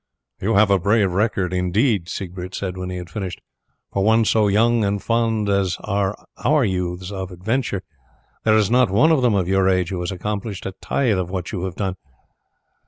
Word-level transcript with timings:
"You 0.39 0.55
have 0.55 0.71
a 0.71 0.79
brave 0.79 1.11
record, 1.11 1.53
indeed," 1.53 2.09
Siegbert 2.09 2.55
said 2.55 2.75
when 2.75 2.89
he 2.89 2.97
had 2.97 3.11
finished, 3.11 3.39
"for 3.93 4.03
one 4.03 4.25
so 4.25 4.47
young; 4.47 4.83
and 4.83 4.99
fond 4.99 5.47
as 5.47 5.77
are 5.81 6.15
our 6.43 6.65
youths 6.65 7.11
of 7.11 7.29
adventure 7.29 7.83
there 8.43 8.57
is 8.57 8.71
not 8.71 8.89
one 8.89 9.11
of 9.11 9.21
them 9.21 9.35
of 9.35 9.47
your 9.47 9.69
age 9.69 9.91
who 9.91 9.99
has 9.99 10.11
accomplished 10.11 10.65
a 10.65 10.73
tithe 10.81 11.19
of 11.19 11.29
what 11.29 11.51
you 11.51 11.65
have 11.65 11.75
done. 11.75 11.97